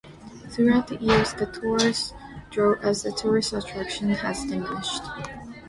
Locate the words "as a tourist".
2.81-3.53